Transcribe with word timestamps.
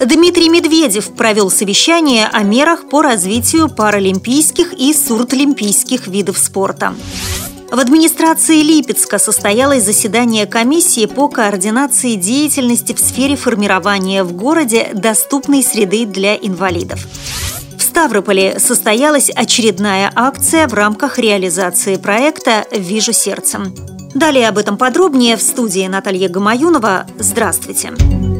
Дмитрий 0.00 0.48
Медведев 0.48 1.12
провел 1.14 1.50
совещание 1.50 2.28
о 2.32 2.44
мерах 2.44 2.88
по 2.88 3.02
развитию 3.02 3.68
паралимпийских 3.68 4.72
и 4.72 4.94
сурдлимпийских 4.94 6.06
видов 6.06 6.38
спорта. 6.38 6.94
В 7.70 7.78
администрации 7.78 8.62
Липецка 8.62 9.18
состоялось 9.18 9.84
заседание 9.84 10.46
комиссии 10.46 11.06
по 11.06 11.28
координации 11.28 12.14
деятельности 12.14 12.92
в 12.92 13.00
сфере 13.00 13.36
формирования 13.36 14.22
в 14.22 14.32
городе 14.32 14.90
доступной 14.94 15.62
среды 15.64 16.06
для 16.06 16.36
инвалидов. 16.36 17.04
В 17.76 17.82
Ставрополе 17.82 18.60
состоялась 18.60 19.30
очередная 19.30 20.12
акция 20.14 20.68
в 20.68 20.74
рамках 20.74 21.18
реализации 21.18 21.96
проекта 21.96 22.64
«Вижу 22.70 23.12
сердцем». 23.12 23.74
Далее 24.14 24.48
об 24.48 24.58
этом 24.58 24.78
подробнее 24.78 25.36
в 25.36 25.42
студии 25.42 25.86
Наталья 25.86 26.28
Гамаюнова. 26.28 27.06
Здравствуйте! 27.18 27.92
Здравствуйте! 27.94 28.37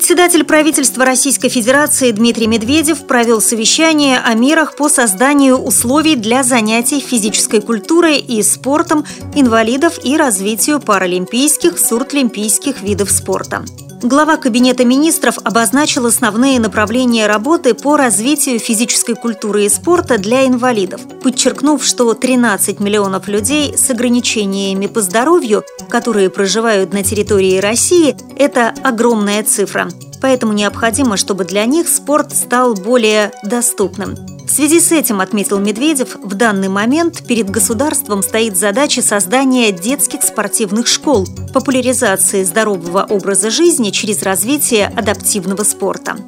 Председатель 0.00 0.44
правительства 0.44 1.04
Российской 1.04 1.50
Федерации 1.50 2.10
Дмитрий 2.10 2.46
Медведев 2.46 3.06
провел 3.06 3.42
совещание 3.42 4.18
о 4.18 4.32
мерах 4.32 4.74
по 4.74 4.88
созданию 4.88 5.58
условий 5.58 6.16
для 6.16 6.42
занятий 6.42 7.00
физической 7.00 7.60
культурой 7.60 8.18
и 8.18 8.42
спортом 8.42 9.04
инвалидов 9.34 9.98
и 10.02 10.16
развитию 10.16 10.80
паралимпийских, 10.80 11.78
сурдлимпийских 11.78 12.80
видов 12.80 13.10
спорта. 13.10 13.62
Глава 14.02 14.38
Кабинета 14.38 14.86
министров 14.86 15.36
обозначил 15.44 16.06
основные 16.06 16.58
направления 16.58 17.26
работы 17.26 17.74
по 17.74 17.98
развитию 17.98 18.58
физической 18.58 19.14
культуры 19.14 19.66
и 19.66 19.68
спорта 19.68 20.16
для 20.16 20.46
инвалидов, 20.46 21.02
подчеркнув, 21.22 21.84
что 21.84 22.14
13 22.14 22.80
миллионов 22.80 23.28
людей 23.28 23.76
с 23.76 23.90
ограничениями 23.90 24.86
по 24.86 25.02
здоровью, 25.02 25.64
которые 25.90 26.30
проживают 26.30 26.94
на 26.94 27.04
территории 27.04 27.58
России, 27.58 28.16
это 28.36 28.72
огромная 28.82 29.42
цифра. 29.42 29.88
Поэтому 30.22 30.54
необходимо, 30.54 31.18
чтобы 31.18 31.44
для 31.44 31.66
них 31.66 31.86
спорт 31.86 32.34
стал 32.34 32.72
более 32.72 33.32
доступным. 33.44 34.14
Связи 34.60 34.78
с 34.78 34.92
этим, 34.92 35.22
отметил 35.22 35.58
Медведев, 35.58 36.16
в 36.16 36.34
данный 36.34 36.68
момент 36.68 37.26
перед 37.26 37.48
государством 37.48 38.22
стоит 38.22 38.58
задача 38.58 39.00
создания 39.00 39.72
детских 39.72 40.22
спортивных 40.22 40.86
школ, 40.86 41.26
популяризации 41.54 42.44
здорового 42.44 43.06
образа 43.08 43.48
жизни 43.48 43.88
через 43.88 44.22
развитие 44.22 44.88
адаптивного 44.88 45.62
спорта. 45.62 46.18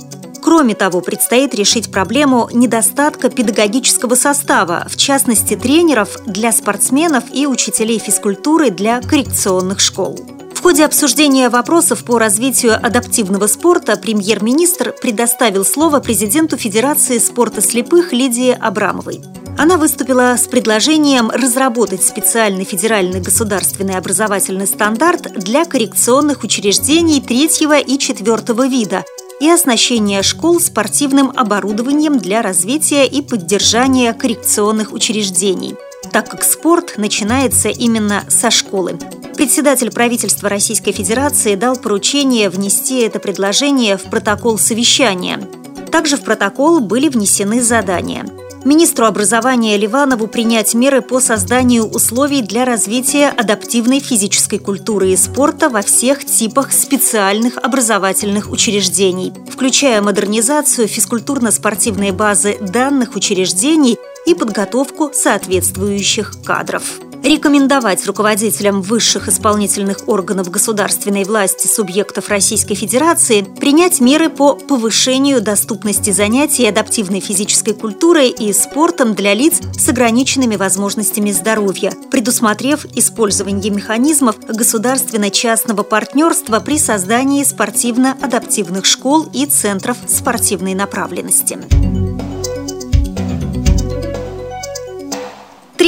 Кроме 0.42 0.74
того, 0.74 1.02
предстоит 1.02 1.54
решить 1.54 1.92
проблему 1.92 2.48
недостатка 2.54 3.28
педагогического 3.28 4.14
состава, 4.14 4.86
в 4.88 4.96
частности 4.96 5.54
тренеров 5.54 6.16
для 6.24 6.52
спортсменов 6.52 7.24
и 7.34 7.46
учителей 7.46 7.98
физкультуры 7.98 8.70
для 8.70 9.02
коррекционных 9.02 9.78
школ. 9.78 10.31
В 10.62 10.64
ходе 10.64 10.84
обсуждения 10.84 11.48
вопросов 11.48 12.04
по 12.04 12.20
развитию 12.20 12.76
адаптивного 12.76 13.48
спорта 13.48 13.96
премьер-министр 13.96 14.94
предоставил 15.02 15.64
слово 15.64 15.98
президенту 15.98 16.56
Федерации 16.56 17.18
спорта 17.18 17.60
слепых 17.60 18.12
Лидии 18.12 18.52
Абрамовой. 18.52 19.20
Она 19.58 19.76
выступила 19.76 20.36
с 20.38 20.46
предложением 20.46 21.30
разработать 21.30 22.04
специальный 22.04 22.62
федеральный 22.62 23.20
государственный 23.20 23.96
образовательный 23.96 24.68
стандарт 24.68 25.32
для 25.32 25.64
коррекционных 25.64 26.44
учреждений 26.44 27.20
третьего 27.20 27.76
и 27.76 27.98
четвертого 27.98 28.68
вида 28.68 29.04
и 29.40 29.50
оснащения 29.50 30.22
школ 30.22 30.60
спортивным 30.60 31.32
оборудованием 31.34 32.18
для 32.18 32.40
развития 32.40 33.04
и 33.04 33.20
поддержания 33.20 34.12
коррекционных 34.12 34.92
учреждений, 34.92 35.74
так 36.12 36.30
как 36.30 36.44
спорт 36.44 36.98
начинается 36.98 37.68
именно 37.68 38.22
со 38.28 38.52
школы. 38.52 38.96
Председатель 39.36 39.90
правительства 39.90 40.48
Российской 40.48 40.92
Федерации 40.92 41.54
дал 41.54 41.76
поручение 41.76 42.50
внести 42.50 43.00
это 43.00 43.18
предложение 43.18 43.96
в 43.96 44.04
протокол 44.04 44.58
совещания. 44.58 45.40
Также 45.90 46.16
в 46.16 46.22
протокол 46.22 46.80
были 46.80 47.08
внесены 47.08 47.62
задания– 47.62 48.26
министру 48.64 49.06
образования 49.06 49.76
Ливанову 49.76 50.26
принять 50.26 50.74
меры 50.74 51.02
по 51.02 51.20
созданию 51.20 51.84
условий 51.84 52.42
для 52.42 52.64
развития 52.64 53.28
адаптивной 53.28 54.00
физической 54.00 54.58
культуры 54.58 55.10
и 55.10 55.16
спорта 55.16 55.68
во 55.68 55.82
всех 55.82 56.24
типах 56.24 56.72
специальных 56.72 57.58
образовательных 57.58 58.50
учреждений, 58.50 59.32
включая 59.50 60.00
модернизацию 60.00 60.88
физкультурно-спортивной 60.88 62.12
базы 62.12 62.58
данных 62.60 63.16
учреждений 63.16 63.98
и 64.26 64.34
подготовку 64.34 65.10
соответствующих 65.12 66.34
кадров 66.44 67.00
рекомендовать 67.22 68.06
руководителям 68.06 68.82
высших 68.82 69.28
исполнительных 69.28 70.08
органов 70.08 70.50
государственной 70.50 71.24
власти 71.24 71.66
субъектов 71.66 72.28
Российской 72.28 72.74
Федерации 72.74 73.42
принять 73.42 74.00
меры 74.00 74.28
по 74.28 74.54
повышению 74.54 75.40
доступности 75.40 76.10
занятий 76.10 76.66
адаптивной 76.66 77.20
физической 77.20 77.74
культурой 77.74 78.30
и 78.30 78.52
спортом 78.52 79.14
для 79.14 79.34
лиц 79.34 79.60
с 79.76 79.88
ограниченными 79.88 80.56
возможностями 80.56 81.30
здоровья, 81.30 81.92
предусмотрев 82.10 82.86
использование 82.94 83.70
механизмов 83.70 84.38
государственно-частного 84.46 85.82
партнерства 85.82 86.60
при 86.60 86.78
создании 86.78 87.44
спортивно-адаптивных 87.44 88.84
школ 88.84 89.28
и 89.32 89.46
центров 89.46 89.96
спортивной 90.08 90.74
направленности. 90.74 92.11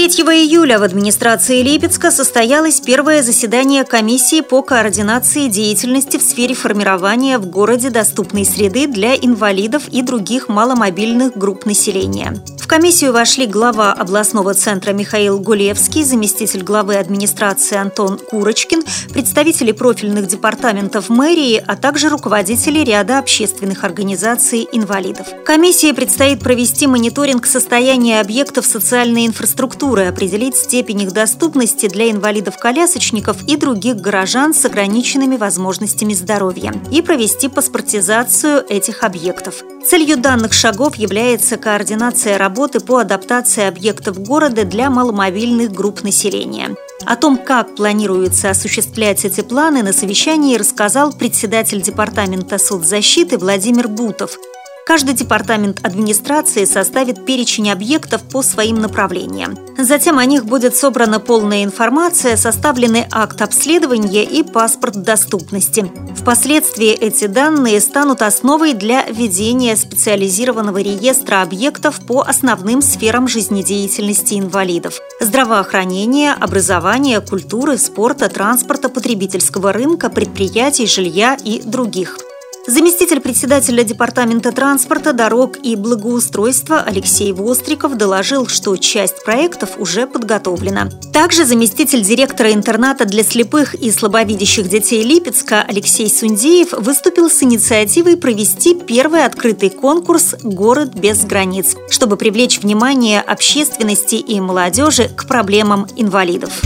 3 0.08 0.22
июля 0.44 0.78
в 0.78 0.82
администрации 0.82 1.62
Липецка 1.62 2.10
состоялось 2.10 2.78
первое 2.78 3.22
заседание 3.22 3.84
комиссии 3.84 4.42
по 4.42 4.60
координации 4.60 5.48
деятельности 5.48 6.18
в 6.18 6.22
сфере 6.22 6.54
формирования 6.54 7.38
в 7.38 7.46
городе 7.46 7.88
доступной 7.88 8.44
среды 8.44 8.86
для 8.86 9.14
инвалидов 9.14 9.88
и 9.88 10.02
других 10.02 10.50
маломобильных 10.50 11.38
групп 11.38 11.64
населения. 11.64 12.34
В 12.64 12.66
комиссию 12.66 13.12
вошли 13.12 13.46
глава 13.46 13.92
областного 13.92 14.54
центра 14.54 14.92
Михаил 14.94 15.38
Гулевский, 15.38 16.02
заместитель 16.02 16.62
главы 16.62 16.96
администрации 16.96 17.76
Антон 17.76 18.16
Курочкин, 18.18 18.82
представители 19.12 19.70
профильных 19.72 20.28
департаментов 20.28 21.10
мэрии, 21.10 21.62
а 21.64 21.76
также 21.76 22.08
руководители 22.08 22.78
ряда 22.78 23.18
общественных 23.18 23.84
организаций 23.84 24.66
инвалидов. 24.72 25.26
Комиссии 25.44 25.92
предстоит 25.92 26.40
провести 26.40 26.86
мониторинг 26.86 27.44
состояния 27.44 28.18
объектов 28.18 28.64
социальной 28.64 29.26
инфраструктуры, 29.26 30.06
определить 30.06 30.56
степень 30.56 31.02
их 31.02 31.12
доступности 31.12 31.90
для 31.90 32.10
инвалидов-колясочников 32.10 33.46
и 33.46 33.56
других 33.56 33.96
горожан 33.96 34.54
с 34.54 34.64
ограниченными 34.64 35.36
возможностями 35.36 36.14
здоровья 36.14 36.72
и 36.90 37.02
провести 37.02 37.48
паспортизацию 37.48 38.64
этих 38.66 39.02
объектов. 39.02 39.56
Целью 39.86 40.16
данных 40.16 40.54
шагов 40.54 40.96
является 40.96 41.58
координация 41.58 42.38
работы 42.38 42.53
работы 42.54 42.78
по 42.78 42.98
адаптации 42.98 43.64
объектов 43.64 44.22
города 44.22 44.64
для 44.64 44.88
маломобильных 44.88 45.72
групп 45.72 46.04
населения. 46.04 46.76
О 47.04 47.16
том, 47.16 47.36
как 47.36 47.74
планируется 47.74 48.48
осуществлять 48.48 49.24
эти 49.24 49.40
планы, 49.40 49.82
на 49.82 49.92
совещании 49.92 50.56
рассказал 50.56 51.12
председатель 51.12 51.82
Департамента 51.82 52.58
соцзащиты 52.58 53.38
Владимир 53.38 53.88
Бутов– 53.88 54.38
Каждый 54.86 55.14
департамент 55.14 55.82
администрации 55.82 56.66
составит 56.66 57.24
перечень 57.24 57.70
объектов 57.70 58.22
по 58.22 58.42
своим 58.42 58.80
направлениям. 58.80 59.56
Затем 59.78 60.18
о 60.18 60.24
них 60.26 60.44
будет 60.44 60.76
собрана 60.76 61.20
полная 61.20 61.64
информация, 61.64 62.36
составлены 62.36 63.08
акт 63.10 63.40
обследования 63.40 64.24
и 64.24 64.42
паспорт 64.42 65.02
доступности. 65.02 65.90
Впоследствии 66.14 66.90
эти 66.90 67.26
данные 67.26 67.80
станут 67.80 68.20
основой 68.20 68.74
для 68.74 69.04
ведения 69.06 69.74
специализированного 69.74 70.78
реестра 70.78 71.40
объектов 71.40 72.00
по 72.06 72.20
основным 72.20 72.82
сферам 72.82 73.26
жизнедеятельности 73.26 74.34
инвалидов– 74.34 75.00
здравоохранения, 75.20 76.34
образования, 76.34 77.20
культуры, 77.20 77.78
спорта, 77.78 78.28
транспорта, 78.28 78.90
потребительского 78.90 79.72
рынка, 79.72 80.10
предприятий, 80.10 80.86
жилья 80.86 81.38
и 81.42 81.62
других– 81.62 82.18
Заместитель 82.66 83.20
председателя 83.20 83.84
Департамента 83.84 84.50
транспорта, 84.50 85.12
дорог 85.12 85.58
и 85.62 85.76
благоустройства 85.76 86.80
Алексей 86.80 87.30
Востриков 87.30 87.98
доложил, 87.98 88.46
что 88.46 88.74
часть 88.78 89.22
проектов 89.22 89.72
уже 89.78 90.06
подготовлена. 90.06 90.88
Также 91.12 91.44
заместитель 91.44 92.02
директора 92.02 92.52
интерната 92.54 93.04
для 93.04 93.22
слепых 93.22 93.74
и 93.74 93.90
слабовидящих 93.90 94.66
детей 94.66 95.02
Липецка 95.02 95.62
Алексей 95.62 96.08
Сундеев 96.08 96.72
выступил 96.72 97.28
с 97.28 97.42
инициативой 97.42 98.16
провести 98.16 98.74
первый 98.74 99.26
открытый 99.26 99.68
конкурс 99.68 100.34
«Город 100.42 100.94
без 100.94 101.22
границ», 101.26 101.76
чтобы 101.90 102.16
привлечь 102.16 102.60
внимание 102.60 103.20
общественности 103.20 104.14
и 104.14 104.40
молодежи 104.40 105.10
к 105.14 105.26
проблемам 105.26 105.86
инвалидов. 105.96 106.62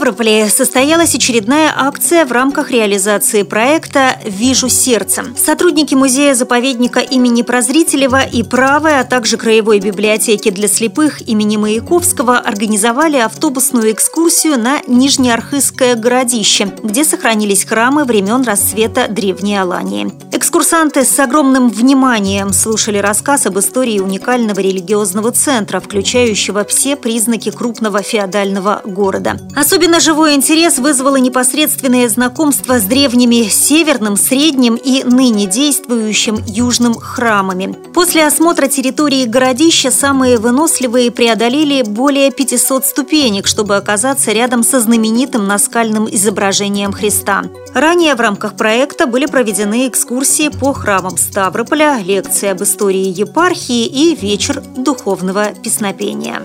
Ставрополе 0.00 0.48
состоялась 0.48 1.14
очередная 1.14 1.70
акция 1.76 2.24
в 2.24 2.32
рамках 2.32 2.70
реализации 2.70 3.42
проекта 3.42 4.18
«Вижу 4.24 4.70
сердцем». 4.70 5.36
Сотрудники 5.36 5.94
музея-заповедника 5.94 7.00
имени 7.00 7.42
Прозрителева 7.42 8.22
и 8.22 8.42
Правы, 8.42 8.98
а 8.98 9.04
также 9.04 9.36
Краевой 9.36 9.78
библиотеки 9.78 10.50
для 10.50 10.68
слепых 10.68 11.28
имени 11.28 11.58
Маяковского 11.58 12.38
организовали 12.38 13.18
автобусную 13.18 13.92
экскурсию 13.92 14.58
на 14.58 14.80
Нижнеархызское 14.86 15.96
городище, 15.96 16.72
где 16.82 17.04
сохранились 17.04 17.66
храмы 17.66 18.04
времен 18.04 18.42
рассвета 18.42 19.06
Древней 19.06 19.58
Алании. 19.58 20.29
Экскурсанты 20.40 21.04
с 21.04 21.18
огромным 21.18 21.68
вниманием 21.68 22.54
слушали 22.54 22.96
рассказ 22.96 23.44
об 23.44 23.58
истории 23.58 24.00
уникального 24.00 24.58
религиозного 24.58 25.32
центра, 25.32 25.80
включающего 25.80 26.64
все 26.64 26.96
признаки 26.96 27.50
крупного 27.50 28.00
феодального 28.00 28.80
города. 28.86 29.36
Особенно 29.54 30.00
живой 30.00 30.34
интерес 30.34 30.78
вызвало 30.78 31.16
непосредственное 31.16 32.08
знакомство 32.08 32.78
с 32.78 32.84
древними 32.84 33.50
северным, 33.50 34.16
средним 34.16 34.76
и 34.76 35.04
ныне 35.04 35.44
действующим 35.44 36.42
южным 36.46 36.94
храмами. 36.94 37.76
После 37.92 38.26
осмотра 38.26 38.66
территории 38.66 39.26
городища 39.26 39.90
самые 39.90 40.38
выносливые 40.38 41.10
преодолели 41.10 41.82
более 41.82 42.30
500 42.30 42.86
ступенек, 42.86 43.46
чтобы 43.46 43.76
оказаться 43.76 44.32
рядом 44.32 44.62
со 44.62 44.80
знаменитым 44.80 45.46
наскальным 45.46 46.08
изображением 46.10 46.92
Христа. 46.92 47.42
Ранее 47.74 48.14
в 48.14 48.20
рамках 48.20 48.56
проекта 48.56 49.06
были 49.06 49.26
проведены 49.26 49.86
экскурсии 50.30 50.48
по 50.48 50.72
храмам 50.72 51.16
Ставрополя, 51.16 51.98
лекции 51.98 52.48
об 52.50 52.62
истории 52.62 53.08
епархии 53.08 53.84
и 53.84 54.14
вечер 54.14 54.62
духовного 54.76 55.46
песнопения. 55.46 56.40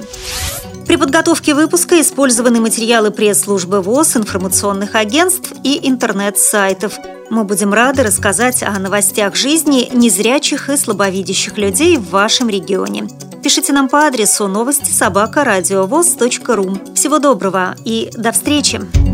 При 0.87 0.95
подготовке 0.95 1.53
выпуска 1.53 2.01
использованы 2.01 2.59
материалы 2.59 3.11
пресс-службы 3.11 3.81
ВОЗ, 3.81 4.17
информационных 4.17 4.95
агентств 4.95 5.53
и 5.63 5.87
интернет-сайтов. 5.87 6.97
Мы 7.29 7.43
будем 7.43 7.73
рады 7.73 8.01
рассказать 8.01 8.63
о 8.63 8.71
новостях 8.79 9.35
жизни 9.35 9.89
незрячих 9.93 10.69
и 10.69 10.77
слабовидящих 10.77 11.57
людей 11.57 11.97
в 11.97 12.09
вашем 12.09 12.49
регионе. 12.49 13.07
Пишите 13.43 13.71
нам 13.71 13.87
по 13.87 14.07
адресу 14.07 14.47
новости 14.47 14.89
собака 14.89 15.43
ру. 16.55 16.75
Всего 16.95 17.19
доброго 17.19 17.75
и 17.85 18.09
до 18.15 18.31
встречи! 18.31 19.04